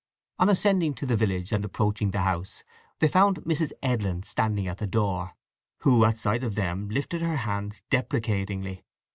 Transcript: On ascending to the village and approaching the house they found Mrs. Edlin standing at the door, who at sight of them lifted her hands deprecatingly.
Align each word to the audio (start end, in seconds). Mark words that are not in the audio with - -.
On 0.39 0.49
ascending 0.49 0.95
to 0.95 1.05
the 1.05 1.15
village 1.15 1.51
and 1.51 1.63
approaching 1.63 2.09
the 2.09 2.21
house 2.21 2.63
they 2.97 3.07
found 3.07 3.35
Mrs. 3.41 3.71
Edlin 3.83 4.23
standing 4.23 4.67
at 4.67 4.79
the 4.79 4.87
door, 4.87 5.33
who 5.81 6.05
at 6.05 6.17
sight 6.17 6.43
of 6.43 6.55
them 6.55 6.89
lifted 6.89 7.21
her 7.21 7.35
hands 7.35 7.83
deprecatingly. 7.91 8.83